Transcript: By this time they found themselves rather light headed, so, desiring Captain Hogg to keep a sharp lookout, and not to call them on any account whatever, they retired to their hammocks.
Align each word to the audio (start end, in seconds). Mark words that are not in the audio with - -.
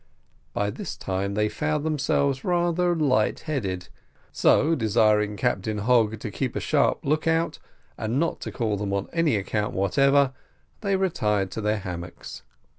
By 0.51 0.71
this 0.71 0.97
time 0.97 1.35
they 1.35 1.47
found 1.47 1.85
themselves 1.85 2.43
rather 2.43 2.95
light 2.95 3.41
headed, 3.41 3.87
so, 4.31 4.73
desiring 4.73 5.37
Captain 5.37 5.77
Hogg 5.77 6.19
to 6.21 6.31
keep 6.31 6.55
a 6.55 6.59
sharp 6.59 7.05
lookout, 7.05 7.59
and 7.99 8.19
not 8.19 8.39
to 8.41 8.51
call 8.51 8.77
them 8.77 8.93
on 8.93 9.09
any 9.13 9.35
account 9.35 9.73
whatever, 9.75 10.33
they 10.79 10.95
retired 10.95 11.51
to 11.51 11.61
their 11.61 11.77
hammocks. 11.77 12.41